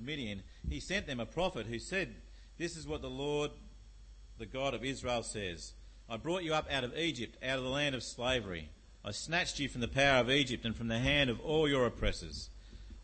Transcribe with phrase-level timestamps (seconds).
[0.00, 2.14] of Midian, he sent them a prophet who said,
[2.58, 3.50] This is what the Lord,
[4.38, 5.74] the God of Israel, says
[6.08, 8.70] I brought you up out of Egypt, out of the land of slavery.
[9.04, 11.86] I snatched you from the power of Egypt and from the hand of all your
[11.86, 12.50] oppressors.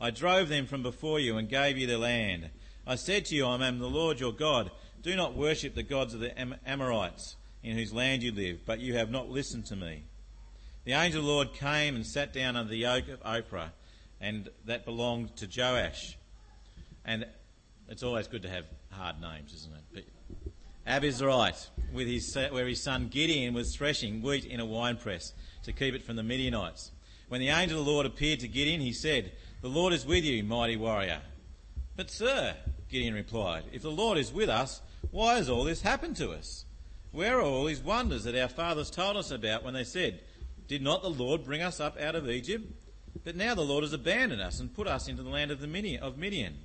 [0.01, 2.51] I drove them from before you and gave you the land.
[2.87, 4.71] I said to you, I am the Lord your God.
[5.03, 6.35] Do not worship the gods of the
[6.67, 10.04] Amorites in whose land you live, but you have not listened to me.
[10.85, 13.71] The angel of the Lord came and sat down under the oak of Ophrah,
[14.21, 16.16] and that belonged to Joash.
[17.06, 17.24] And
[17.88, 20.05] it's always good to have hard names, isn't it?
[20.84, 25.73] But Abiezrite, with his, where his son Gideon was threshing wheat in a winepress to
[25.73, 26.91] keep it from the Midianites.
[27.28, 30.24] When the angel of the Lord appeared to Gideon, he said, The Lord is with
[30.24, 31.23] you, mighty warrior.
[31.97, 32.55] But, sir,
[32.91, 36.64] Gideon replied, If the Lord is with us, why has all this happened to us?
[37.12, 40.20] Where are all these wonders that our fathers told us about when they said,
[40.69, 42.64] Did not the Lord bring us up out of Egypt?
[43.25, 45.66] But now the Lord has abandoned us and put us into the land of, the
[45.66, 46.59] Midian, of Midian.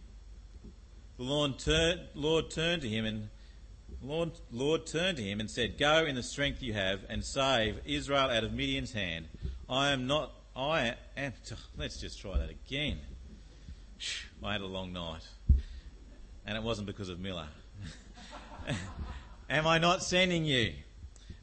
[1.22, 3.30] The Lord, tur- Lord turned to him and
[4.02, 7.80] Lord, Lord turned to him and said, Go in the strength you have and save
[7.86, 9.28] Israel out of Midian's hand.
[9.70, 11.34] I am not, I am,
[11.78, 12.98] let's just try that again.
[14.44, 15.22] I had a long night.
[16.48, 17.46] And it wasn't because of Miller.
[19.48, 20.74] am I not sending you?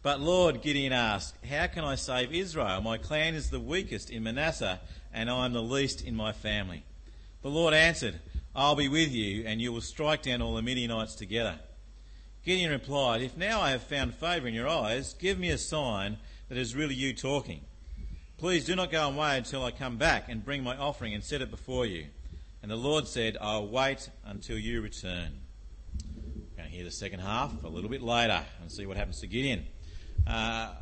[0.02, 2.80] But Lord, Gideon asked, How can I save Israel?
[2.80, 4.80] My clan is the weakest in Manasseh,
[5.14, 6.82] and I am the least in my family.
[7.42, 8.18] The Lord answered,
[8.58, 11.60] I'll be with you, and you will strike down all the Midianites together.
[12.44, 16.16] Gideon replied, If now I have found favour in your eyes, give me a sign
[16.48, 17.60] that it is really you talking.
[18.36, 21.40] Please do not go away until I come back and bring my offering and set
[21.40, 22.06] it before you.
[22.60, 25.38] And the Lord said, I'll wait until you return.
[26.50, 29.20] We're going to hear the second half a little bit later and see what happens
[29.20, 29.66] to Gideon.
[30.26, 30.72] Uh,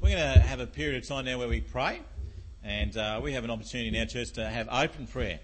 [0.00, 2.00] we're going to have a period of time now where we pray,
[2.64, 5.38] and uh, we have an opportunity our church to have open prayer,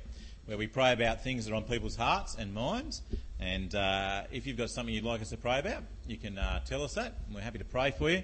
[0.48, 3.02] where we pray about things that are on people's hearts and minds,
[3.38, 6.60] and uh, if you've got something you'd like us to pray about, you can uh,
[6.64, 8.22] tell us that, and we're happy to pray for you.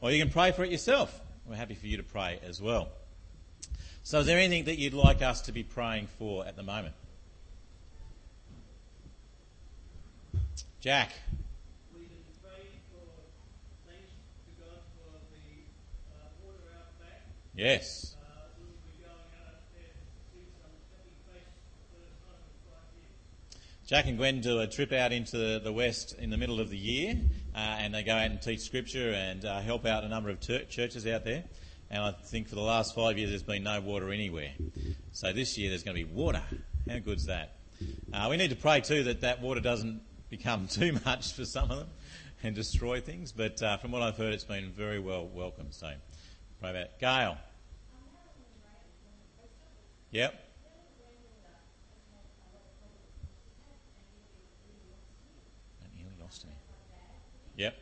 [0.00, 1.20] Or you can pray for it yourself.
[1.46, 2.88] We're happy for you to pray as well.
[4.04, 6.94] So, is there anything that you'd like us to be praying for at the moment?
[10.80, 11.12] Jack.
[17.54, 18.15] Yes.
[23.86, 26.76] Jack and Gwen do a trip out into the west in the middle of the
[26.76, 27.14] year,
[27.54, 30.40] uh, and they go out and teach scripture and uh, help out a number of
[30.40, 31.44] ter- churches out there.
[31.88, 34.50] And I think for the last five years, there's been no water anywhere.
[35.12, 36.42] So this year, there's going to be water.
[36.90, 37.58] How good's that?
[38.12, 41.70] Uh, we need to pray too that that water doesn't become too much for some
[41.70, 41.88] of them
[42.42, 43.30] and destroy things.
[43.30, 45.74] But uh, from what I've heard, it's been very well welcomed.
[45.74, 45.92] So
[46.60, 47.38] pray about Gail.
[50.10, 50.45] Yep.
[57.56, 57.74] Yep.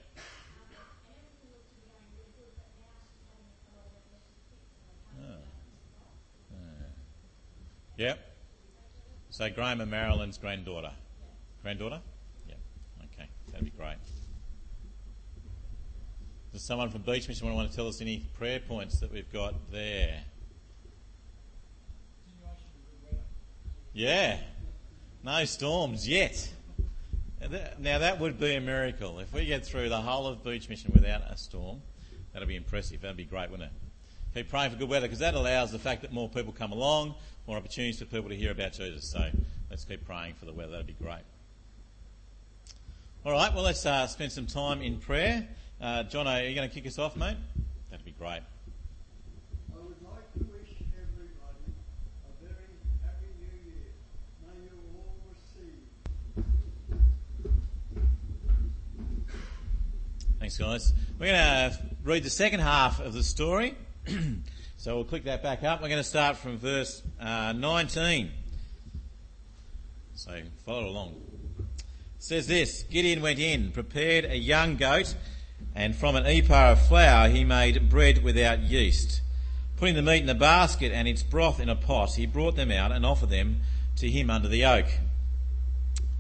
[5.21, 5.35] Oh.
[7.97, 8.19] Yep.
[9.31, 10.93] So Graham and Marilyn's granddaughter.
[11.63, 12.01] Granddaughter?
[12.49, 12.59] Yep.
[13.13, 13.29] Okay.
[13.51, 13.97] That'd be great.
[16.53, 19.55] Does someone from Beach Mission want to tell us any prayer points that we've got
[19.73, 20.21] there?
[23.93, 24.39] Yeah.
[25.25, 26.49] No storms yet.
[27.79, 29.19] Now that would be a miracle.
[29.19, 31.83] If we get through the whole of Beach Mission without a storm,
[32.33, 33.01] that'd be impressive.
[33.01, 33.77] That'd be great, wouldn't it?
[34.35, 37.15] Keep praying for good weather because that allows the fact that more people come along,
[37.47, 39.05] more opportunities for people to hear about Jesus.
[39.05, 39.31] So
[39.71, 40.73] let's keep praying for the weather.
[40.73, 41.23] That'd be great.
[43.25, 45.47] All right, well, let's uh, spend some time in prayer.
[45.81, 47.37] Uh, John, are you going to kick us off, mate?
[47.91, 48.41] That'd be great.
[60.45, 60.93] Thanks, guys.
[61.19, 63.75] We're going to read the second half of the story.
[64.77, 65.81] so we'll click that back up.
[65.81, 68.31] We're going to start from verse uh, 19.
[70.13, 71.15] So follow along.
[71.59, 71.65] It
[72.19, 75.15] says this Gideon went in, prepared a young goat,
[75.75, 79.23] and from an ephah of flour he made bread without yeast.
[79.79, 82.71] Putting the meat in a basket and its broth in a pot, he brought them
[82.71, 83.63] out and offered them
[83.97, 84.89] to him under the oak.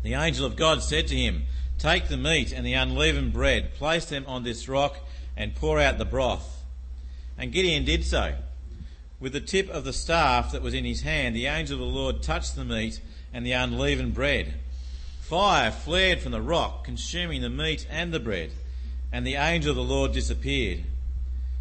[0.02, 1.44] The angel of God said to him,
[1.78, 4.98] Take the meat and the unleavened bread, place them on this rock,
[5.36, 6.62] and pour out the broth.
[7.36, 8.34] And Gideon did so.
[9.20, 11.98] With the tip of the staff that was in his hand, the angel of the
[11.98, 13.00] Lord touched the meat
[13.32, 14.54] and the unleavened bread.
[15.20, 18.50] Fire flared from the rock, consuming the meat and the bread,
[19.10, 20.84] and the angel of the Lord disappeared.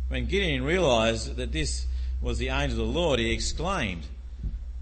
[0.09, 1.87] When Gideon realized that this
[2.21, 4.03] was the angel of the Lord, he exclaimed,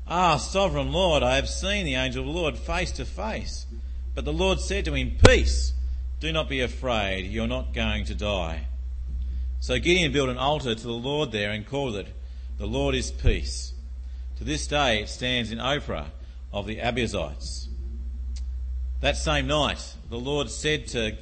[0.08, 3.66] Ah, sovereign Lord, I have seen the angel of the Lord face to face.
[4.14, 5.74] But the Lord said to him, Peace,
[6.20, 8.68] do not be afraid, you're not going to die.
[9.60, 12.08] So Gideon built an altar to the Lord there and called it,
[12.58, 13.74] The Lord is Peace.
[14.38, 16.08] To this day it stands in Ophrah
[16.52, 17.68] of the Abiezrites.
[19.00, 21.18] That same night, the Lord said to,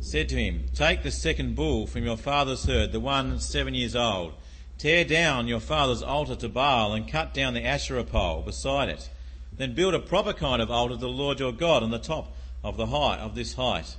[0.00, 3.96] said to him, Take the second bull from your father's herd, the one seven years
[3.96, 4.34] old.
[4.76, 9.10] Tear down your father's altar to Baal and cut down the Asherah pole beside it.
[9.58, 12.34] Then build a proper kind of altar to the Lord your God on the top
[12.64, 13.96] of the height of this height.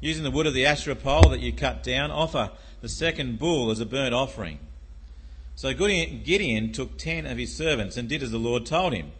[0.00, 2.50] Using the wood of the Asherah pole that you cut down, offer
[2.80, 4.58] the second bull as a burnt offering.
[5.54, 9.12] So Gideon took ten of his servants and did as the Lord told him.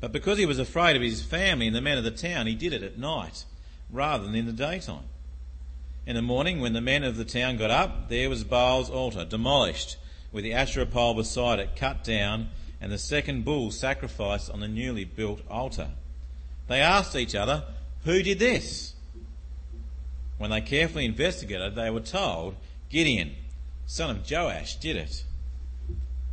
[0.00, 2.54] But because he was afraid of his family and the men of the town, he
[2.54, 3.44] did it at night
[3.90, 5.04] rather than in the daytime.
[6.06, 9.24] In the morning, when the men of the town got up, there was Baal's altar
[9.24, 9.96] demolished,
[10.30, 12.48] with the Asherah pole beside it cut down,
[12.82, 15.90] and the second bull sacrificed on the newly built altar.
[16.66, 17.62] They asked each other,
[18.04, 18.94] Who did this?
[20.36, 22.56] When they carefully investigated, they were told,
[22.90, 23.36] Gideon,
[23.86, 25.24] son of Joash, did it.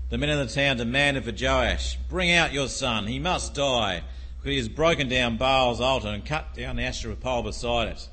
[0.10, 4.02] The men of the town demanded for Joash, Bring out your son, he must die,
[4.38, 8.10] because he has broken down Baal's altar and cut down the Asherah pole beside it.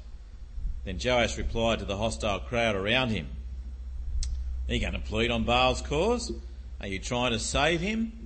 [0.85, 3.29] Then Joash replied to the hostile crowd around him,
[4.69, 6.31] Are you going to plead on Baal's cause?
[6.83, 8.26] Are you trying to save him?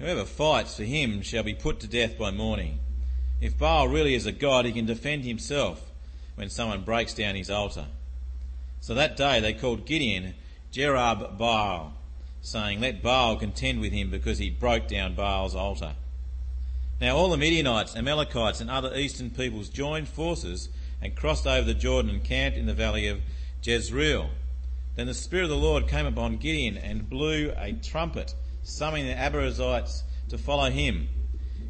[0.00, 2.78] Whoever fights for him shall be put to death by morning.
[3.40, 5.90] If Baal really is a god, he can defend himself
[6.36, 7.86] when someone breaks down his altar.
[8.80, 10.34] So that day they called Gideon
[10.72, 11.92] Jerub Baal
[12.40, 15.94] saying, Let Baal contend with him because he broke down Baal's altar.
[16.98, 20.70] Now all the Midianites, Amalekites, and other eastern peoples joined forces
[21.02, 23.20] and crossed over the Jordan and camped in the valley of
[23.62, 24.30] Jezreel.
[24.96, 29.14] Then the Spirit of the Lord came upon Gideon and blew a trumpet, summoning the
[29.14, 31.08] Abiezrites to follow him.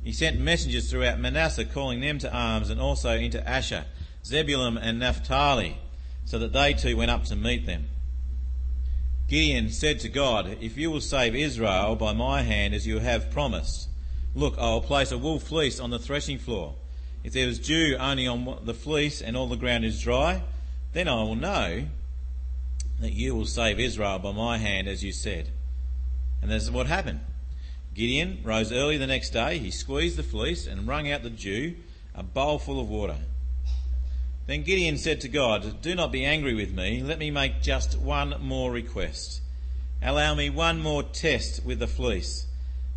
[0.02, 3.84] He sent messengers throughout Manasseh, calling them to arms, and also into Asher,
[4.24, 5.78] Zebulun, and Naphtali,
[6.24, 7.88] so that they too went up to meet them.
[9.28, 13.30] Gideon said to God, If you will save Israel by my hand as you have
[13.30, 13.88] promised,
[14.34, 16.74] look, I will place a wool fleece on the threshing floor.
[17.22, 20.42] If there is dew only on the fleece and all the ground is dry,
[20.92, 21.84] then I will know
[22.98, 25.50] that you will save Israel by my hand as you said.
[26.42, 27.20] And this is what happened.
[27.94, 31.76] Gideon rose early the next day, he squeezed the fleece and wrung out the dew,
[32.14, 33.16] a bowl full of water.
[34.46, 37.02] Then Gideon said to God, Do not be angry with me.
[37.02, 39.42] Let me make just one more request.
[40.02, 42.46] Allow me one more test with the fleece.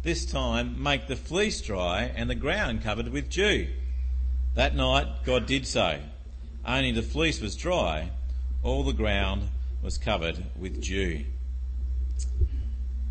[0.04, 3.68] This time, make the fleece dry and the ground covered with dew.
[4.56, 6.00] That night, God did so.
[6.66, 8.12] Only the fleece was dry,
[8.64, 9.50] all the ground
[9.82, 11.26] was covered with dew.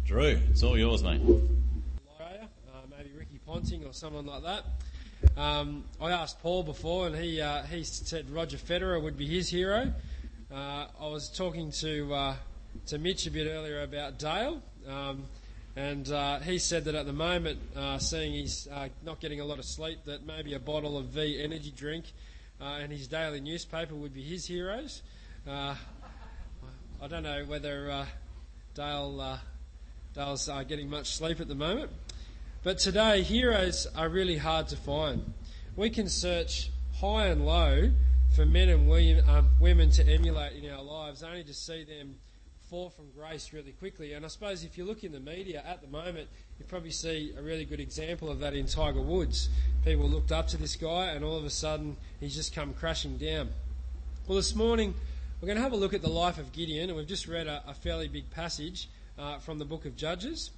[0.05, 1.21] Drew, it's all yours, mate.
[1.23, 4.65] Uh, maybe Ricky Ponting or someone like that.
[5.41, 9.49] Um, I asked Paul before, and he uh, he said Roger Federer would be his
[9.49, 9.93] hero.
[10.53, 12.35] Uh, I was talking to uh,
[12.87, 15.25] to Mitch a bit earlier about Dale, um,
[15.77, 18.67] and uh, he said that at the moment, uh, seeing he's
[19.05, 22.07] not getting a lot of sleep, that maybe a bottle of V energy drink
[22.61, 25.03] and his daily newspaper would be his heroes.
[25.47, 25.77] I
[27.09, 28.07] don't know whether
[28.75, 29.39] Dale
[30.15, 31.91] Dale's getting much sleep at the moment.
[32.63, 35.33] But today, heroes are really hard to find.
[35.75, 36.71] We can search
[37.01, 37.91] high and low
[38.37, 42.17] for men and um, women to emulate in our lives, only to see them
[42.69, 44.13] fall from grace really quickly.
[44.13, 46.29] And I suppose if you look in the media at the moment,
[46.59, 49.49] you probably see a really good example of that in Tiger Woods.
[49.83, 53.17] People looked up to this guy, and all of a sudden, he's just come crashing
[53.17, 53.49] down.
[54.27, 54.93] Well, this morning,
[55.41, 57.47] we're going to have a look at the life of Gideon, and we've just read
[57.47, 58.89] a, a fairly big passage
[59.19, 60.51] uh, from the book of Judges.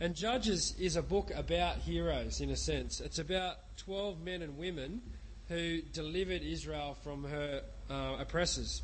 [0.00, 3.00] And Judges is a book about heroes, in a sense.
[3.00, 5.02] It's about 12 men and women
[5.48, 8.82] who delivered Israel from her uh, oppressors.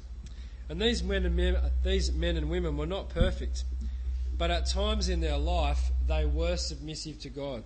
[0.68, 3.64] And these men and, men, these men and women were not perfect,
[4.36, 7.62] but at times in their life, they were submissive to God.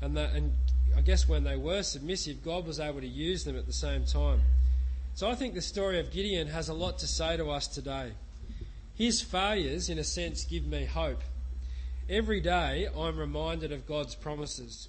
[0.00, 0.52] And, and
[0.96, 4.04] I guess when they were submissive, God was able to use them at the same
[4.04, 4.42] time.
[5.14, 8.12] So I think the story of Gideon has a lot to say to us today.
[8.98, 11.22] His failures, in a sense, give me hope
[12.10, 14.88] Every day I'm reminded of God's promises.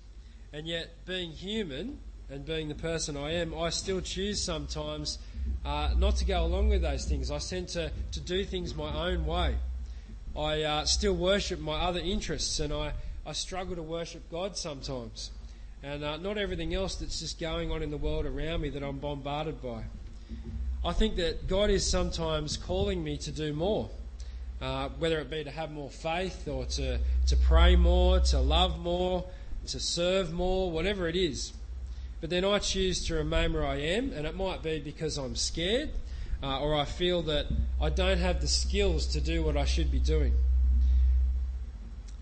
[0.53, 1.99] And yet, being human
[2.29, 5.19] and being the person I am, I still choose sometimes
[5.65, 7.29] uh, not to go along with those things.
[7.29, 9.55] I tend to, to do things my own way.
[10.33, 12.93] I uh, still worship my other interests and I,
[13.25, 15.31] I struggle to worship God sometimes.
[15.83, 18.81] And uh, not everything else that's just going on in the world around me that
[18.81, 19.83] I'm bombarded by.
[20.85, 23.89] I think that God is sometimes calling me to do more
[24.61, 28.79] uh, whether it be to have more faith or to, to pray more, to love
[28.79, 29.25] more,
[29.67, 31.53] to serve more, whatever it is.
[32.21, 35.35] But then I choose to remain where I am, and it might be because I'm
[35.35, 35.91] scared
[36.41, 37.47] uh, or I feel that
[37.81, 40.33] I don't have the skills to do what I should be doing.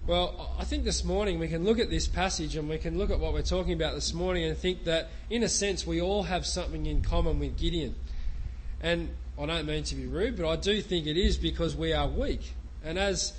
[0.05, 3.09] Well, I think this morning we can look at this passage and we can look
[3.09, 6.23] at what we're talking about this morning and think that, in a sense, we all
[6.23, 7.95] have something in common with Gideon.
[8.81, 11.93] And I don't mean to be rude, but I do think it is because we
[11.93, 12.53] are weak.
[12.83, 13.33] And as,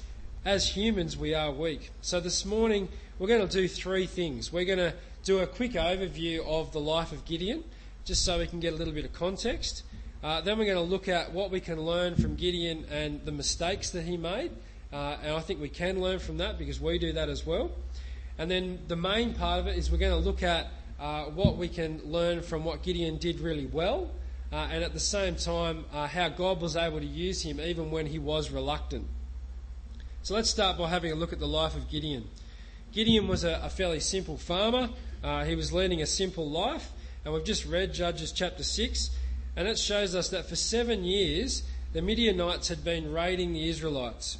[0.44, 1.90] as humans, we are weak.
[2.02, 2.88] So this morning,
[3.18, 4.52] we're going to do three things.
[4.52, 7.64] We're going to do a quick overview of the life of Gideon,
[8.04, 9.82] just so we can get a little bit of context.
[10.22, 13.32] Uh, then we're going to look at what we can learn from Gideon and the
[13.32, 14.52] mistakes that he made.
[14.92, 17.72] Uh, and I think we can learn from that because we do that as well.
[18.38, 20.68] And then the main part of it is we're going to look at
[21.00, 24.12] uh, what we can learn from what Gideon did really well,
[24.52, 27.90] uh, and at the same time, uh, how God was able to use him even
[27.90, 29.06] when he was reluctant.
[30.22, 32.28] So let's start by having a look at the life of Gideon.
[32.92, 34.90] Gideon was a, a fairly simple farmer.
[35.22, 36.90] Uh, he was leading a simple life,
[37.24, 39.10] and we've just read Judges chapter 6,
[39.56, 41.62] and it shows us that for seven years
[41.92, 44.38] the Midianites had been raiding the Israelites.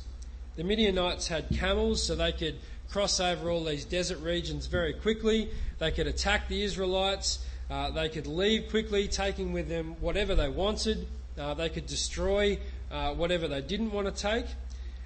[0.56, 2.56] The Midianites had camels so they could
[2.90, 5.50] cross over all these desert regions very quickly.
[5.78, 7.38] They could attack the Israelites.
[7.70, 11.06] Uh, they could leave quickly, taking with them whatever they wanted.
[11.38, 12.58] Uh, they could destroy
[12.90, 14.46] uh, whatever they didn't want to take.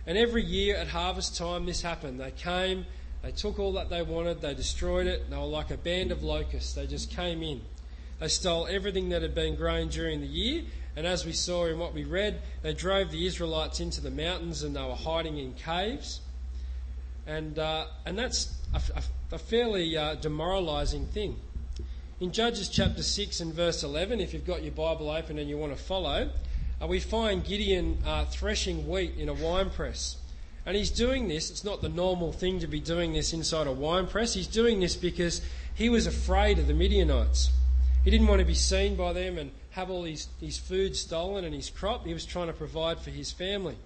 [0.07, 2.21] And every year at harvest time, this happened.
[2.21, 2.87] They came,
[3.23, 5.29] they took all that they wanted, they destroyed it.
[5.31, 6.75] They were like a band of locusts.
[6.75, 7.61] They just came in.
[8.19, 10.63] They stole everything that had been grown during the year
[10.97, 14.63] and as we saw in what we read, they drove the Israelites into the mountains
[14.63, 16.21] and they were hiding in caves.
[17.27, 19.03] And, uh, and that's a, a,
[19.37, 21.37] a fairly uh, demoralising thing.
[22.23, 25.59] In Judges chapter 6 and verse 11, if you've got your Bible open and you
[25.59, 26.31] want to follow,
[26.81, 30.19] uh, we find Gideon uh, threshing wheat in a wine press.
[30.65, 33.73] And he's doing this, it's not the normal thing to be doing this inside a
[33.73, 34.35] wine press.
[34.35, 35.43] He's doing this because
[35.75, 37.51] he was afraid of the Midianites.
[38.05, 41.45] He didn't want to be seen by them and have all his, his food stolen
[41.45, 42.07] and his crop.
[42.07, 43.79] He was trying to provide for his family.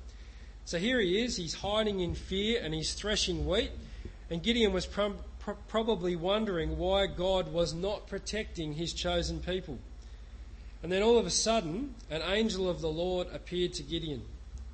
[0.66, 3.70] So here he is, he's hiding in fear and he's threshing wheat.
[4.28, 4.84] And Gideon was
[5.68, 9.78] probably wondering why God was not protecting his chosen people.
[10.82, 14.22] And then all of a sudden, an angel of the Lord appeared to Gideon.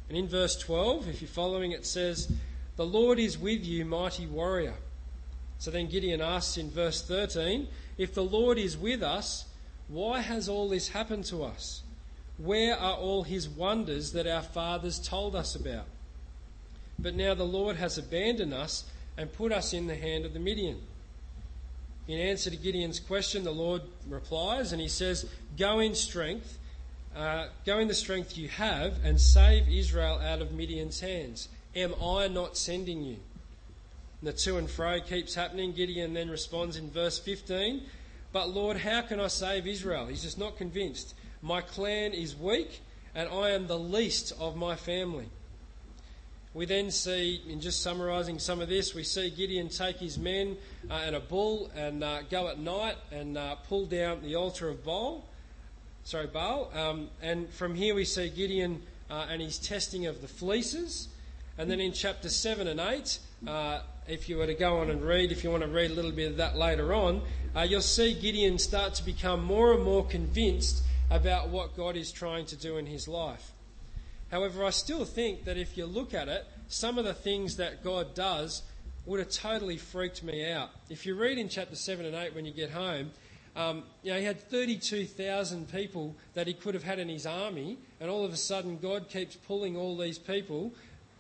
[0.09, 2.31] And in verse 12, if you're following, it says,
[2.77, 4.75] The Lord is with you, mighty warrior.
[5.59, 9.47] So then Gideon asks in verse 13, If the Lord is with us,
[9.89, 11.83] why has all this happened to us?
[12.37, 15.87] Where are all his wonders that our fathers told us about?
[16.99, 18.85] But now the Lord has abandoned us
[19.17, 20.81] and put us in the hand of the Midian.
[22.09, 26.59] In answer to Gideon's question, the Lord replies and he says, Go in strength,
[27.17, 31.49] uh, go in the strength you have, and save Israel out of Midian's hands.
[31.77, 33.17] Am I not sending you?
[34.21, 35.73] And the to and fro keeps happening.
[35.73, 37.83] Gideon then responds in verse 15
[38.33, 40.07] but Lord, how can I save Israel?
[40.07, 41.15] He's just not convinced.
[41.43, 42.81] My clan is weak,
[43.15, 45.29] and I am the least of my family.
[46.55, 50.59] We then see, in just summarising some of this, we see Gideon take his men
[50.91, 54.69] uh, and a bull and uh, go at night and uh, pull down the altar
[54.69, 55.25] of Baal.
[56.05, 56.71] Sorry, Baal.
[56.75, 61.09] Um, and from here we see Gideon uh, and his testing of the fleeces.
[61.57, 65.03] And then in chapter 7 and 8, uh, if you were to go on and
[65.03, 67.23] read, if you want to read a little bit of that later on,
[67.57, 72.13] uh, you'll see Gideon start to become more and more convinced about what God is
[72.13, 73.52] trying to do in his life.
[74.33, 77.85] However, I still think that if you look at it, some of the things that
[77.85, 78.63] God does
[79.05, 80.71] would have totally freaked me out.
[80.89, 83.11] If you read in chapter 7 and 8 when you get home,
[83.55, 87.77] um, you know, he had 32,000 people that he could have had in his army,
[88.01, 90.73] and all of a sudden God keeps pulling all these people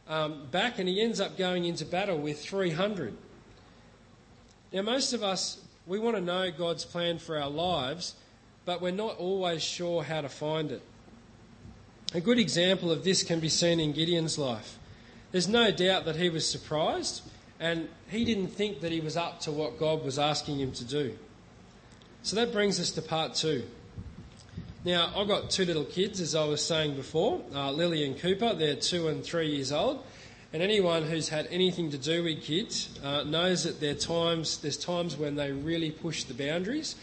[0.08, 3.14] um, back, and he ends up going into battle with 300.
[4.72, 8.14] Now, most of us, we want to know God's plan for our lives,
[8.64, 10.82] but we're not always sure how to find it.
[12.14, 14.78] A good example of this can be seen in Gideon's life.
[15.30, 17.22] There's no doubt that he was surprised,
[17.58, 20.84] and he didn't think that he was up to what God was asking him to
[20.84, 21.16] do.
[22.22, 23.64] So that brings us to part two.
[24.84, 28.52] Now, I've got two little kids, as I was saying before, uh, Lily and Cooper.
[28.52, 30.04] They're two and three years old.
[30.52, 34.76] And anyone who's had anything to do with kids uh, knows that there times, there's
[34.76, 36.94] times when they really push the boundaries.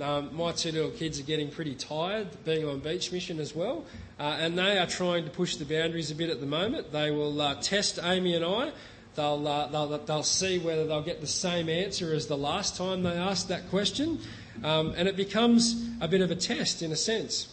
[0.00, 3.84] Um, my two little kids are getting pretty tired being on beach mission as well,
[4.20, 6.92] uh, and they are trying to push the boundaries a bit at the moment.
[6.92, 8.72] They will uh, test Amy and I.
[9.16, 13.02] They'll, uh, they'll, they'll see whether they'll get the same answer as the last time
[13.02, 14.20] they asked that question.
[14.62, 17.52] Um, and it becomes a bit of a test in a sense.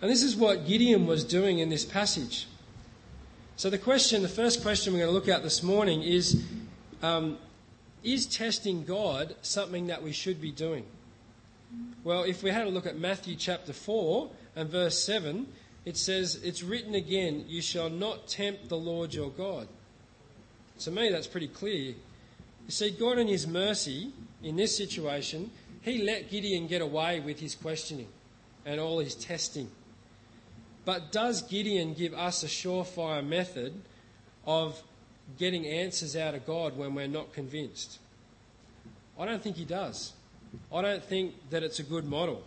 [0.00, 2.46] And this is what Gideon was doing in this passage.
[3.56, 6.44] So, the question, the first question we're going to look at this morning is
[7.02, 7.38] um,
[8.02, 10.84] Is testing God something that we should be doing?
[12.02, 15.46] Well, if we had a look at Matthew chapter 4 and verse 7,
[15.84, 19.68] it says, It's written again, you shall not tempt the Lord your God.
[20.80, 21.94] To me, that's pretty clear.
[22.66, 24.12] You see, God in His mercy,
[24.42, 25.50] in this situation,
[25.82, 28.08] He let Gideon get away with his questioning
[28.66, 29.70] and all his testing.
[30.84, 33.74] But does Gideon give us a surefire method
[34.46, 34.82] of
[35.38, 37.98] getting answers out of God when we're not convinced?
[39.18, 40.12] I don't think he does.
[40.72, 42.42] I don't think that it's a good model.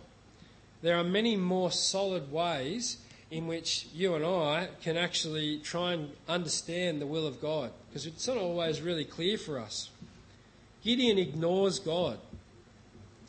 [0.82, 2.98] There are many more solid ways
[3.30, 8.06] in which you and I can actually try and understand the will of God because
[8.06, 9.90] it's not always really clear for us.
[10.82, 12.18] Gideon ignores God.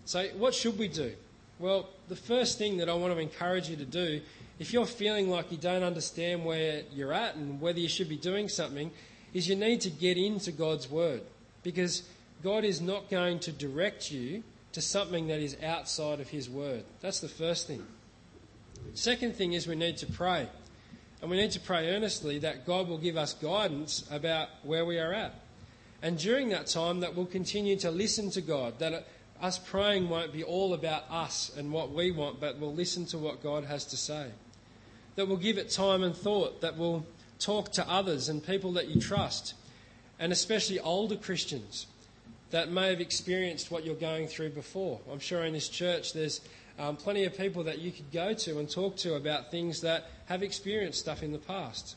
[0.05, 1.13] So, what should we do?
[1.59, 4.21] Well, the first thing that I want to encourage you to do,
[4.59, 8.15] if you're feeling like you don't understand where you're at and whether you should be
[8.15, 8.91] doing something,
[9.33, 11.21] is you need to get into God's Word
[11.63, 12.03] because
[12.43, 14.43] God is not going to direct you
[14.79, 16.85] to something that is outside of His Word.
[17.01, 17.85] That's the first thing.
[18.93, 20.47] Second thing is we need to pray.
[21.21, 24.97] And we need to pray earnestly that God will give us guidance about where we
[24.97, 25.33] are at.
[26.01, 29.05] And during that time, that we'll continue to listen to God, that
[29.41, 33.17] us praying won't be all about us and what we want, but we'll listen to
[33.17, 34.27] what God has to say.
[35.17, 37.05] That we'll give it time and thought, that we'll
[37.37, 39.55] talk to others and people that you trust,
[40.19, 41.87] and especially older Christians
[42.51, 44.99] that may have experienced what you're going through before.
[45.11, 46.41] I'm sure in this church there's
[46.79, 50.09] um, plenty of people that you could go to and talk to about things that
[50.25, 51.95] have experienced stuff in the past.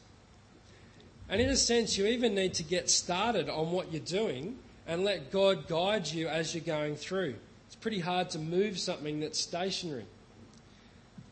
[1.28, 5.04] And in a sense, you even need to get started on what you're doing and
[5.04, 7.36] let God guide you as you're going through.
[7.66, 10.04] It's pretty hard to move something that's stationary.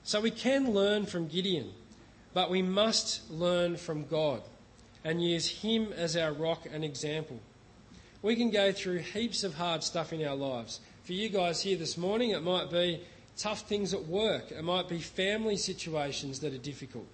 [0.05, 1.71] So we can learn from Gideon,
[2.33, 4.43] but we must learn from God
[5.05, 7.41] and use Him as our rock and example.
[8.23, 10.81] We can go through heaps of hard stuff in our lives.
[11.05, 13.01] For you guys here this morning, it might be
[13.39, 17.07] tough things at work, it might be family situations that are difficult,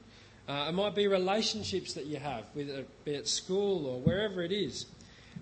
[0.49, 4.42] uh, it might be relationships that you have, whether it be at school or wherever
[4.42, 4.87] it is.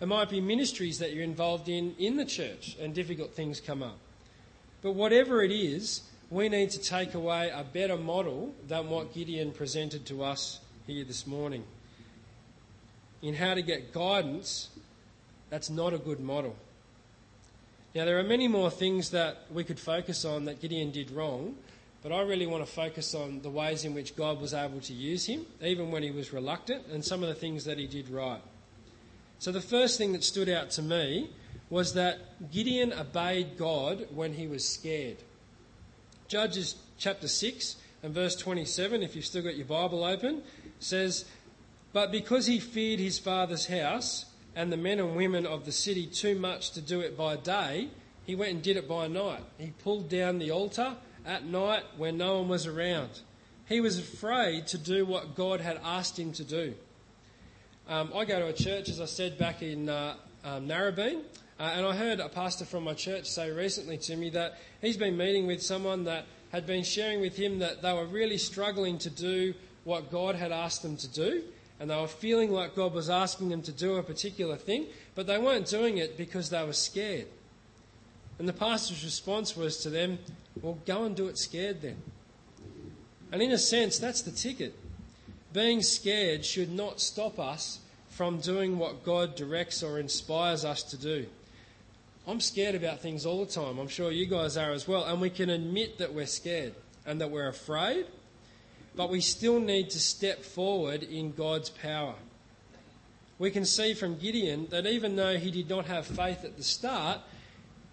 [0.01, 3.83] It might be ministries that you're involved in in the church and difficult things come
[3.83, 3.97] up.
[4.83, 9.53] But whatever it is, we need to take away a better model than what Gideon
[9.53, 11.65] presented to us here this morning.
[13.23, 14.69] In how to get guidance
[15.51, 16.57] that's not a good model.
[17.95, 21.55] Now, there are many more things that we could focus on that Gideon did wrong,
[22.03, 24.93] but I really want to focus on the ways in which God was able to
[24.93, 28.11] use him, even when he was reluctant, and some of the things that he did
[28.11, 28.43] right.
[29.39, 31.31] So, the first thing that stood out to me
[31.71, 35.19] was that Gideon obeyed God when he was scared.
[36.29, 40.43] Judges chapter 6 and verse 27, if you've still got your Bible open,
[40.79, 41.25] says,
[41.93, 44.27] But because he feared his father's house,
[44.57, 47.89] and the men and women of the city too much to do it by day,
[48.25, 49.43] he went and did it by night.
[49.59, 50.95] He pulled down the altar
[51.27, 53.11] at night when no one was around.
[53.67, 56.75] He was afraid to do what God had asked him to do.
[57.89, 61.23] Um, I go to a church, as I said, back in uh, um, Narrabeen,
[61.59, 64.97] uh, and I heard a pastor from my church say recently to me that he's
[64.97, 68.99] been meeting with someone that had been sharing with him that they were really struggling
[68.99, 71.43] to do what God had asked them to do
[71.81, 75.27] and they were feeling like God was asking them to do a particular thing, but
[75.27, 77.27] they weren't doing it because they were scared.
[78.39, 80.19] And the pastor's response was to them,
[80.61, 81.97] Well, go and do it scared then.
[83.33, 84.75] And in a sense, that's the ticket.
[85.53, 90.97] Being scared should not stop us from doing what God directs or inspires us to
[90.97, 91.27] do.
[92.27, 93.79] I'm scared about things all the time.
[93.79, 95.05] I'm sure you guys are as well.
[95.05, 98.07] And we can admit that we're scared and that we're afraid
[98.97, 102.15] but we still need to step forward in God's power.
[103.39, 106.63] We can see from Gideon that even though he did not have faith at the
[106.63, 107.19] start,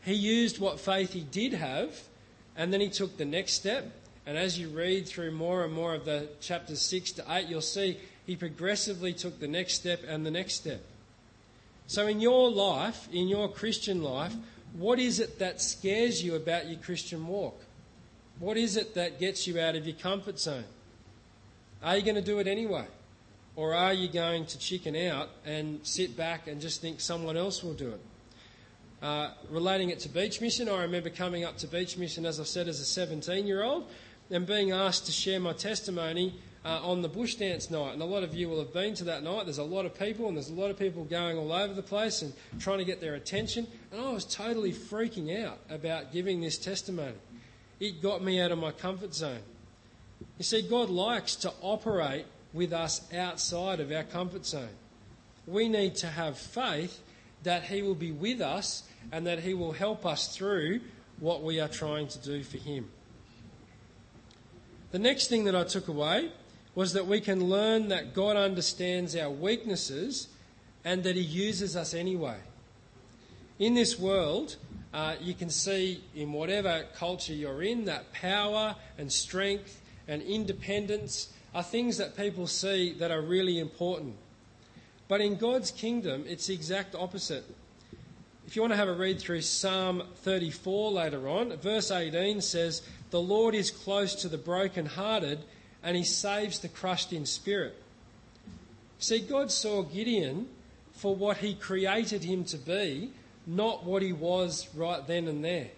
[0.04, 2.00] he used what faith he did have,
[2.56, 3.92] and then he took the next step.
[4.26, 7.62] And as you read through more and more of the chapters 6 to 8, you'll
[7.62, 10.82] see he progressively took the next step and the next step.
[11.88, 14.34] So, in your life, in your Christian life,
[14.74, 17.60] what is it that scares you about your Christian walk?
[18.40, 20.64] What is it that gets you out of your comfort zone?
[21.84, 22.86] Are you going to do it anyway?
[23.56, 27.64] Or are you going to chicken out and sit back and just think someone else
[27.64, 28.02] will do it?
[29.02, 32.44] Uh, relating it to beach mission, I remember coming up to beach mission, as I
[32.44, 33.88] said, as a 17 year old
[34.32, 37.94] and being asked to share my testimony uh, on the bush dance night.
[37.94, 39.46] And a lot of you will have been to that night.
[39.46, 41.84] There's a lot of people, and there's a lot of people going all over the
[41.84, 43.68] place and trying to get their attention.
[43.92, 47.16] And I was totally freaking out about giving this testimony.
[47.80, 49.42] It got me out of my comfort zone.
[50.38, 54.70] You see, God likes to operate with us outside of our comfort zone.
[55.48, 57.02] We need to have faith
[57.44, 60.82] that He will be with us and that He will help us through
[61.20, 62.90] what we are trying to do for Him.
[64.92, 66.32] The next thing that I took away
[66.76, 70.28] was that we can learn that God understands our weaknesses
[70.84, 72.38] and that He uses us anyway.
[73.60, 74.56] In this world,
[74.94, 79.81] uh, you can see in whatever culture you're in that power and strength
[80.12, 84.14] and independence are things that people see that are really important.
[85.08, 87.46] But in God's kingdom, it's the exact opposite.
[88.46, 92.82] If you want to have a read through Psalm 34 later on, verse 18 says,
[93.10, 95.40] The Lord is close to the brokenhearted
[95.82, 97.82] and he saves the crushed in spirit.
[99.00, 100.50] See, God saw Gideon
[100.92, 103.12] for what he created him to be,
[103.48, 105.70] not what he was right then and there.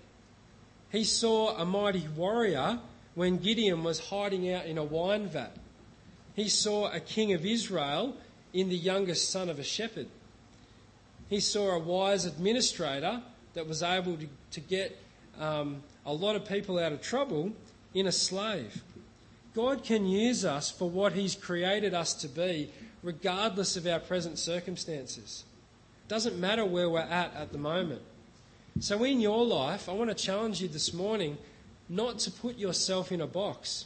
[0.92, 2.80] He saw a mighty warrior
[3.16, 5.56] when Gideon was hiding out in a wine vat.
[6.36, 8.16] He saw a king of Israel
[8.54, 10.08] in the youngest son of a shepherd.
[11.30, 13.22] He saw a wise administrator
[13.54, 14.98] that was able to, to get
[15.40, 17.54] um, a lot of people out of trouble
[17.94, 18.84] in a slave.
[19.56, 22.70] God can use us for what He's created us to be,
[23.04, 25.44] regardless of our present circumstances.
[26.08, 28.02] Doesn't matter where we're at at the moment.
[28.80, 31.38] So, in your life, I want to challenge you this morning
[31.96, 33.86] not to put yourself in a box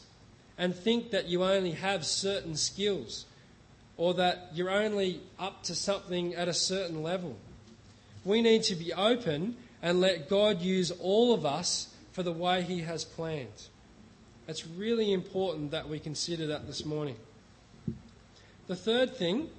[0.58, 3.26] and think that you only have certain skills
[3.98, 7.36] or that you're only up to something at a certain level.
[8.24, 12.62] We need to be open and let God use all of us for the way
[12.62, 13.68] He has planned.
[14.48, 17.18] It's really important that we consider that this morning.
[18.68, 19.50] The third thing,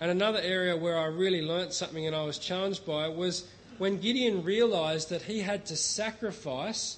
[0.00, 3.46] and another area where I really learnt something and I was challenged by, was
[3.78, 6.96] when Gideon realised that he had to sacrifice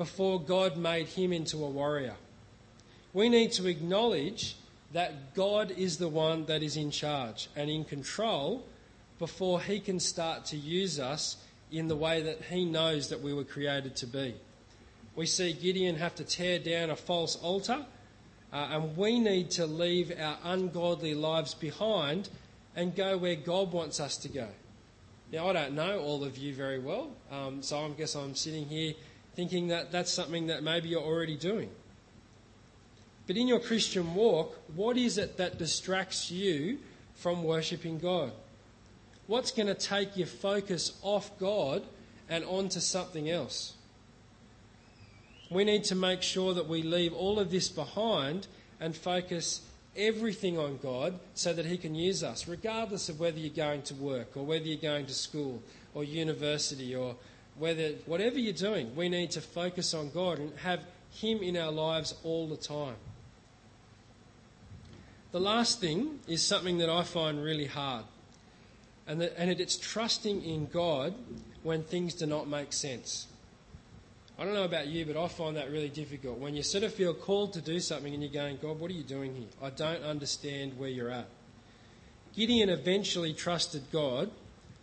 [0.00, 2.14] before God made him into a warrior.
[3.12, 4.56] We need to acknowledge
[4.94, 8.64] that God is the one that is in charge and in control
[9.18, 11.36] before he can start to use us
[11.70, 14.34] in the way that he knows that we were created to be.
[15.16, 17.84] We see Gideon have to tear down a false altar,
[18.54, 22.30] uh, and we need to leave our ungodly lives behind
[22.74, 24.48] and go where God wants us to go.
[25.30, 28.64] Now, I don't know all of you very well, um, so I guess I'm sitting
[28.64, 28.94] here
[29.34, 31.70] thinking that that's something that maybe you're already doing.
[33.26, 36.78] But in your Christian walk, what is it that distracts you
[37.14, 38.32] from worshipping God?
[39.26, 41.84] What's going to take your focus off God
[42.28, 43.74] and onto something else?
[45.50, 48.48] We need to make sure that we leave all of this behind
[48.80, 49.60] and focus
[49.96, 53.94] everything on God so that He can use us, regardless of whether you're going to
[53.94, 55.62] work or whether you're going to school
[55.94, 57.16] or university or
[57.60, 60.80] whether whatever you're doing, we need to focus on God and have
[61.12, 62.96] Him in our lives all the time.
[65.32, 68.04] The last thing is something that I find really hard,
[69.06, 71.14] and, that, and it's trusting in God
[71.62, 73.28] when things do not make sense.
[74.38, 76.38] I don't know about you, but I find that really difficult.
[76.38, 78.94] When you sort of feel called to do something and you're going, God, what are
[78.94, 79.48] you doing here?
[79.62, 81.26] I don't understand where you're at.
[82.34, 84.30] Gideon eventually trusted God,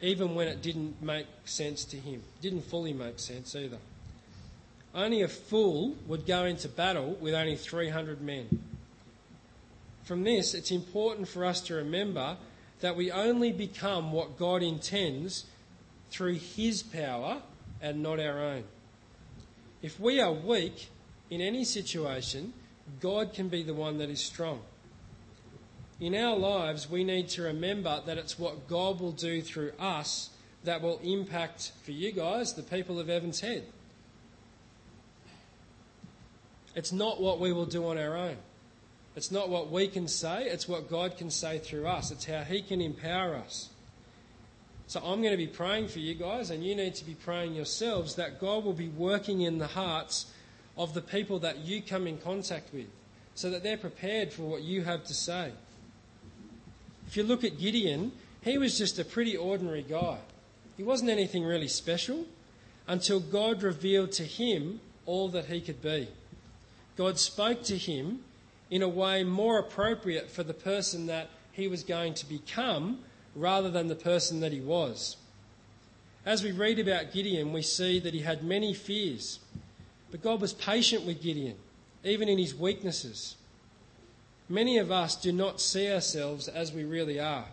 [0.01, 2.21] even when it didn't make sense to him.
[2.37, 3.77] It didn't fully make sense either.
[4.93, 8.47] Only a fool would go into battle with only 300 men.
[10.03, 12.37] From this, it's important for us to remember
[12.79, 15.45] that we only become what God intends
[16.09, 17.41] through His power
[17.81, 18.63] and not our own.
[19.81, 20.89] If we are weak
[21.29, 22.53] in any situation,
[23.01, 24.61] God can be the one that is strong.
[25.99, 30.29] In our lives, we need to remember that it's what God will do through us
[30.63, 33.65] that will impact, for you guys, the people of Evans Head.
[36.75, 38.37] It's not what we will do on our own.
[39.15, 42.11] It's not what we can say, it's what God can say through us.
[42.11, 43.69] It's how He can empower us.
[44.85, 47.55] So I'm going to be praying for you guys, and you need to be praying
[47.55, 50.27] yourselves that God will be working in the hearts
[50.77, 52.85] of the people that you come in contact with
[53.33, 55.51] so that they're prepared for what you have to say.
[57.07, 60.19] If you look at Gideon, he was just a pretty ordinary guy.
[60.75, 62.25] He wasn't anything really special
[62.87, 66.09] until God revealed to him all that he could be.
[66.97, 68.19] God spoke to him
[68.69, 72.99] in a way more appropriate for the person that he was going to become
[73.35, 75.15] rather than the person that he was.
[76.25, 79.39] As we read about Gideon, we see that he had many fears,
[80.11, 81.55] but God was patient with Gideon,
[82.03, 83.36] even in his weaknesses.
[84.49, 87.45] Many of us do not see ourselves as we really are.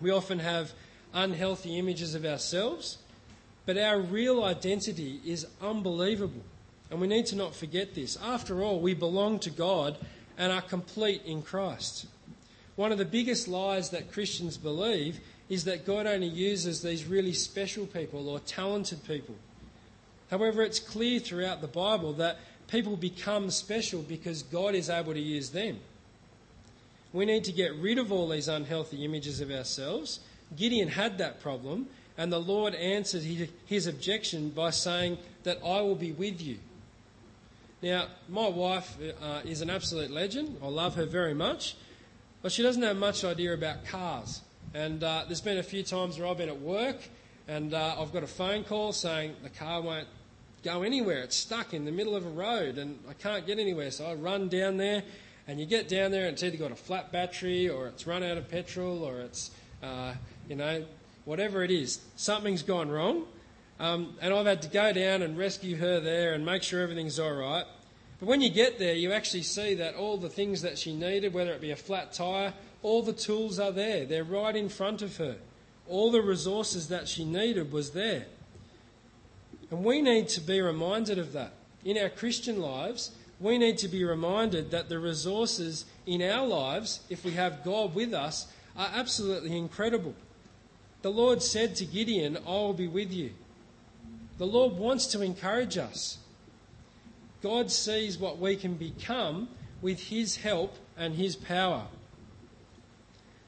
[0.00, 0.72] We often have
[1.14, 2.98] unhealthy images of ourselves,
[3.64, 6.42] but our real identity is unbelievable.
[6.90, 8.18] And we need to not forget this.
[8.20, 9.96] After all, we belong to God
[10.36, 12.06] and are complete in Christ.
[12.74, 17.32] One of the biggest lies that Christians believe is that God only uses these really
[17.32, 19.34] special people or talented people.
[20.30, 25.20] However, it's clear throughout the Bible that people become special because God is able to
[25.20, 25.78] use them.
[27.12, 30.20] We need to get rid of all these unhealthy images of ourselves.
[30.56, 33.22] Gideon had that problem, and the Lord answered
[33.66, 36.58] his objection by saying that I will be with you.
[37.82, 40.58] Now, my wife uh, is an absolute legend.
[40.62, 41.76] I love her very much,
[42.42, 44.42] but she doesn't have much idea about cars.
[44.74, 46.96] And uh, there's been a few times where I've been at work
[47.48, 50.06] and uh, I've got a phone call saying the car won't
[50.62, 51.22] go anywhere.
[51.22, 53.90] It's stuck in the middle of a road and I can't get anywhere.
[53.90, 55.02] So I run down there
[55.50, 58.22] and you get down there and it's either got a flat battery or it's run
[58.22, 59.50] out of petrol or it's,
[59.82, 60.14] uh,
[60.48, 60.84] you know,
[61.24, 61.98] whatever it is.
[62.14, 63.24] Something's gone wrong.
[63.80, 67.18] Um, and I've had to go down and rescue her there and make sure everything's
[67.18, 67.64] all right.
[68.20, 71.34] But when you get there, you actually see that all the things that she needed,
[71.34, 74.06] whether it be a flat tyre, all the tools are there.
[74.06, 75.34] They're right in front of her.
[75.88, 78.26] All the resources that she needed was there.
[79.72, 81.54] And we need to be reminded of that.
[81.84, 83.10] In our Christian lives,
[83.40, 87.94] we need to be reminded that the resources in our lives, if we have God
[87.94, 90.14] with us, are absolutely incredible.
[91.02, 93.30] The Lord said to Gideon, I will be with you.
[94.36, 96.18] The Lord wants to encourage us.
[97.42, 99.48] God sees what we can become
[99.80, 101.86] with His help and His power.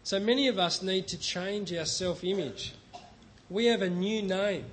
[0.02, 2.74] So many of us need to change our self image.
[3.50, 4.64] We have a new name,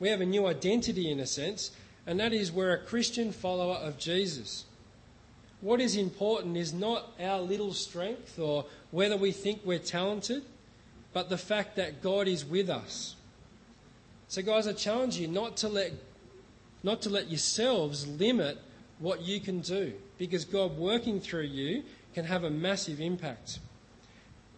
[0.00, 1.70] we have a new identity in a sense,
[2.06, 4.64] and that is we're a Christian follower of Jesus.
[5.60, 10.44] What is important is not our little strength or whether we think we're talented,
[11.12, 13.16] but the fact that God is with us.
[14.28, 15.92] So, guys, I challenge you not to let,
[16.82, 18.58] not to let yourselves limit
[18.98, 23.58] what you can do, because God working through you can have a massive impact.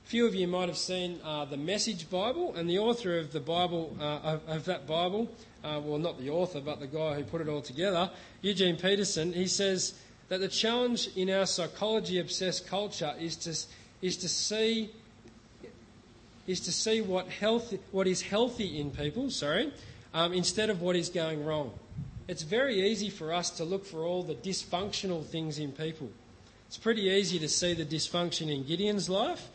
[0.04, 3.40] Few of you might have seen uh, the Message Bible, and the author of the
[3.40, 5.28] Bible, uh, of, of, that Bible,
[5.66, 9.32] uh, well, not the author, but the guy who put it all together, Eugene Peterson,
[9.32, 9.94] he says
[10.28, 13.50] that the challenge in our psychology obsessed culture is to,
[14.06, 14.90] is to see
[16.46, 19.72] is to see what, health, what is healthy in people, sorry,
[20.14, 21.72] um, instead of what is going wrong.
[22.28, 26.08] It's very easy for us to look for all the dysfunctional things in people.
[26.68, 29.48] It's pretty easy to see the dysfunction in Gideon's life,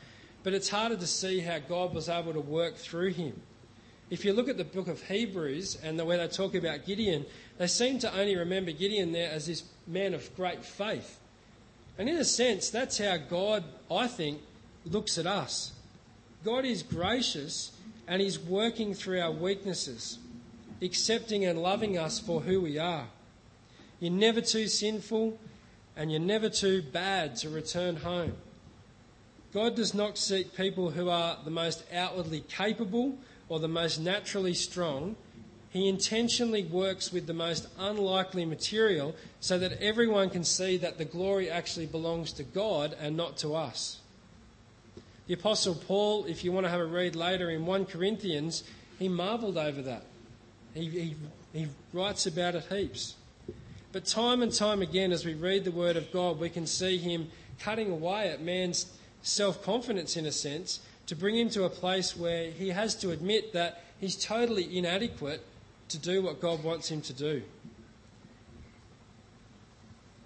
[0.44, 3.42] but it's harder to see how God was able to work through him.
[4.12, 7.26] If you look at the book of Hebrews and the way they talk about Gideon,
[7.58, 11.18] they seem to only remember Gideon there as this man of great faith.
[11.98, 14.42] And in a sense, that's how God, I think,
[14.86, 15.72] looks at us.
[16.44, 17.72] God is gracious
[18.06, 20.20] and He's working through our weaknesses,
[20.82, 23.08] accepting and loving us for who we are.
[24.02, 25.40] You're never too sinful
[25.96, 28.34] and you're never too bad to return home.
[29.54, 33.18] God does not seek people who are the most outwardly capable
[33.52, 35.14] or the most naturally strong.
[35.72, 41.04] He intentionally works with the most unlikely material so that everyone can see that the
[41.04, 44.00] glory actually belongs to God and not to us.
[45.28, 48.64] The Apostle Paul, if you want to have a read later in 1 Corinthians,
[48.98, 50.06] he marvelled over that.
[50.74, 51.16] He, he,
[51.52, 53.16] he writes about it heaps.
[53.92, 56.98] But time and time again, as we read the Word of God, we can see
[56.98, 57.28] him
[57.60, 58.86] cutting away at man's
[59.22, 60.80] self confidence, in a sense,
[61.12, 65.44] to bring him to a place where he has to admit that he's totally inadequate
[65.90, 67.44] to do what God wants him to do.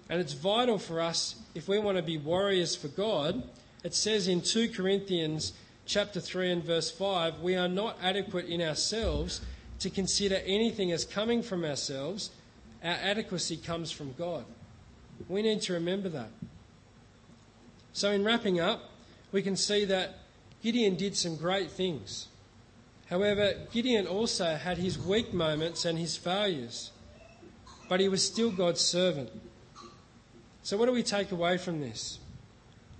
[0.08, 3.42] And it's vital for us, if we want to be warriors for God,
[3.82, 5.54] it says in 2 Corinthians
[5.86, 9.40] chapter 3 and verse 5, we are not adequate in ourselves
[9.80, 12.30] to consider anything as coming from ourselves.
[12.84, 14.44] Our adequacy comes from God.
[15.28, 16.30] We need to remember that.
[17.92, 18.92] So, in wrapping up,
[19.32, 20.20] we can see that
[20.62, 22.28] Gideon did some great things.
[23.06, 26.90] However, Gideon also had his weak moments and his failures,
[27.88, 29.30] but he was still God's servant.
[30.62, 32.18] So, what do we take away from this?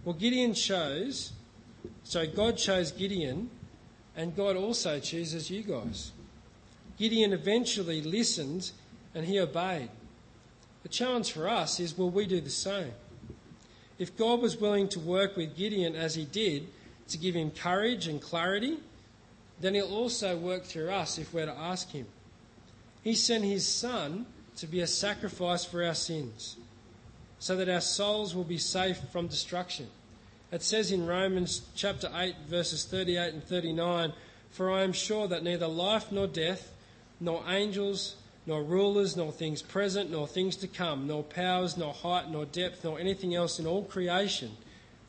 [0.05, 1.33] Well, Gideon chose,
[2.05, 3.51] so God chose Gideon,
[4.16, 6.12] and God also chooses you guys.
[6.97, 8.71] Gideon eventually listened
[9.14, 9.90] and he obeyed.
[10.83, 12.92] The challenge for us is will we do the same?
[13.99, 16.69] If God was willing to work with Gideon as he did
[17.09, 18.79] to give him courage and clarity,
[19.61, 22.07] then he'll also work through us if we're to ask him.
[23.03, 26.57] He sent his son to be a sacrifice for our sins
[27.38, 29.87] so that our souls will be safe from destruction.
[30.51, 34.12] It says in Romans chapter 8, verses 38 and 39
[34.51, 36.73] For I am sure that neither life nor death,
[37.21, 38.16] nor angels,
[38.47, 42.85] nor rulers, nor things present, nor things to come, nor powers, nor height, nor depth,
[42.85, 44.57] nor anything else in all creation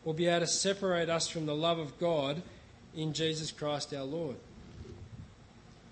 [0.08, 2.41] will be able to separate us from the love of God
[2.96, 4.38] in Jesus Christ our Lord.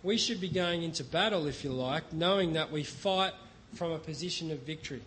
[0.04, 3.34] We should be going into battle, if you like, knowing that we fight
[3.74, 5.02] from a position of victory.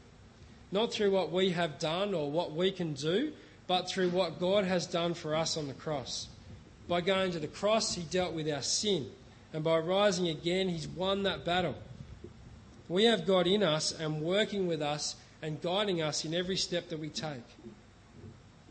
[0.71, 3.33] Not through what we have done or what we can do,
[3.67, 6.29] but through what God has done for us on the cross.
[6.87, 9.07] By going to the cross, He dealt with our sin.
[9.55, 11.77] And by rising again, He's won that battle.
[12.91, 16.91] We have God in us and working with us and guiding us in every step
[16.91, 17.41] that we take.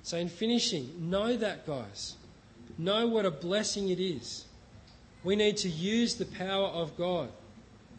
[0.08, 2.16] So, in finishing, know that, guys.
[2.78, 4.46] Know what a blessing it is.
[5.26, 7.28] We need to use the power of God.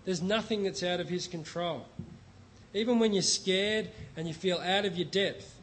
[0.06, 1.84] There's nothing that's out of His control.
[2.72, 5.54] Even when you're scared and you feel out of your depth,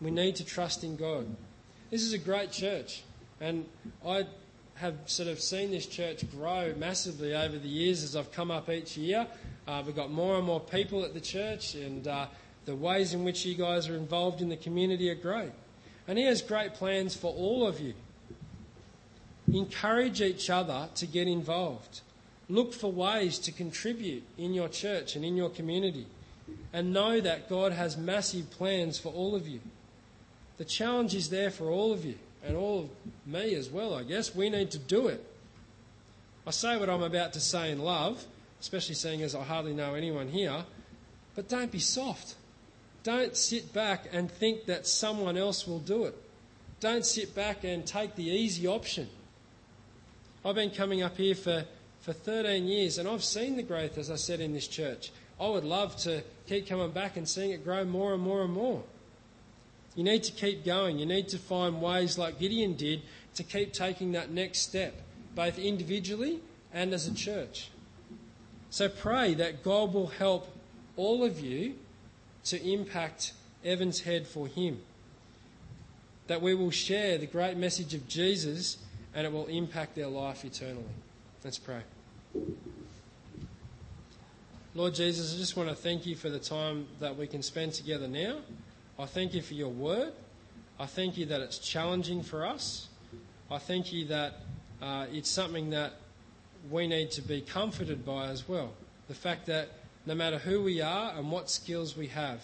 [0.00, 1.28] we need to trust in God.
[1.92, 3.04] This is a great church,
[3.40, 3.66] and
[4.04, 4.26] I
[4.74, 8.68] have sort of seen this church grow massively over the years as I've come up
[8.68, 9.28] each year.
[9.68, 12.26] Uh, we've got more and more people at the church, and uh,
[12.64, 15.52] the ways in which you guys are involved in the community are great.
[16.06, 17.94] And He has great plans for all of you.
[19.52, 22.00] Encourage each other to get involved.
[22.48, 26.06] Look for ways to contribute in your church and in your community.
[26.72, 29.60] And know that God has massive plans for all of you.
[30.56, 32.90] The challenge is there for all of you and all of
[33.26, 34.34] me as well, I guess.
[34.34, 35.24] We need to do it.
[36.46, 38.24] I say what I'm about to say in love,
[38.60, 40.64] especially seeing as I hardly know anyone here,
[41.34, 42.34] but don't be soft.
[43.04, 46.16] Don't sit back and think that someone else will do it.
[46.80, 49.08] Don't sit back and take the easy option.
[50.44, 51.64] I've been coming up here for,
[52.00, 55.12] for 13 years and I've seen the growth, as I said, in this church.
[55.38, 58.52] I would love to keep coming back and seeing it grow more and more and
[58.52, 58.82] more.
[59.94, 60.98] You need to keep going.
[60.98, 63.02] You need to find ways, like Gideon did,
[63.34, 64.94] to keep taking that next step,
[65.34, 66.40] both individually
[66.72, 67.70] and as a church.
[68.70, 70.48] So pray that God will help
[70.96, 71.74] all of you
[72.44, 73.32] to impact
[73.64, 74.80] Evans Head for Him.
[76.26, 78.78] That we will share the great message of Jesus
[79.14, 80.84] and it will impact their life eternally.
[81.42, 81.82] Let's pray.
[84.74, 87.74] Lord Jesus, I just want to thank you for the time that we can spend
[87.74, 88.38] together now.
[88.98, 90.12] I thank you for your word.
[90.80, 92.88] I thank you that it's challenging for us.
[93.50, 94.40] I thank you that
[94.82, 95.92] uh, it's something that
[96.70, 98.72] we need to be comforted by as well.
[99.06, 99.68] The fact that
[100.06, 102.42] no matter who we are and what skills we have,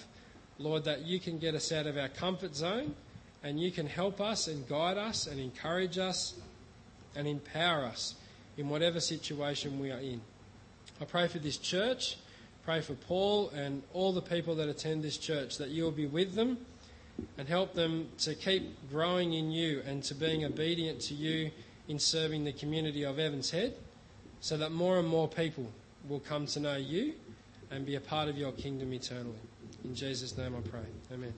[0.58, 2.94] Lord, that you can get us out of our comfort zone
[3.42, 6.34] and you can help us and guide us and encourage us
[7.16, 8.14] and empower us
[8.56, 10.20] in whatever situation we are in.
[11.00, 12.16] I pray for this church.
[12.64, 16.06] Pray for Paul and all the people that attend this church that you will be
[16.06, 16.58] with them
[17.38, 21.50] and help them to keep growing in you and to being obedient to you
[21.88, 23.74] in serving the community of Evans Head
[24.40, 25.70] so that more and more people
[26.08, 27.14] will come to know you
[27.70, 29.40] and be a part of your kingdom eternally.
[29.84, 30.86] In Jesus' name I pray.
[31.12, 31.34] Amen.